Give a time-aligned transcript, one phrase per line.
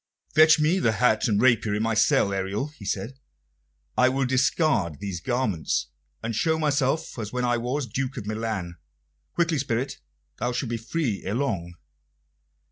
[0.33, 3.19] "Fetch me the hat and rapier in my cell, Ariel," he said.
[3.95, 5.89] "I will discard these garments,
[6.23, 8.77] and show myself as when I was Duke of Milan.
[9.35, 9.99] Quickly, spirit!
[10.39, 11.75] Thou shalt be free ere long."